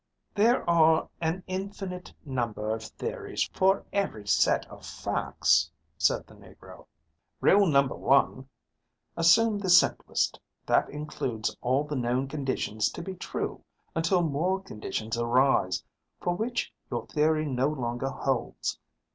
"There 0.33 0.67
are 0.67 1.09
an 1.21 1.43
infinite 1.45 2.11
number 2.25 2.73
of 2.73 2.83
theories 2.83 3.47
for 3.53 3.85
every 3.93 4.27
set 4.27 4.65
of 4.67 4.83
facts," 4.83 5.69
said 5.95 6.25
the 6.25 6.33
Negro. 6.33 6.87
"Rule 7.39 7.67
number 7.67 7.93
one: 7.93 8.49
assume 9.15 9.59
the 9.59 9.69
simplest; 9.69 10.39
that 10.65 10.89
includes 10.89 11.55
all 11.61 11.83
the 11.83 11.95
known 11.95 12.27
conditions 12.27 12.89
to 12.93 13.03
be 13.03 13.13
true 13.13 13.63
until 13.95 14.23
more 14.23 14.59
conditions 14.59 15.19
arise 15.19 15.83
for 16.19 16.33
which 16.33 16.73
your 16.89 17.05
theory 17.05 17.45
no 17.45 17.67
longer 17.67 18.09
holds. 18.09 18.79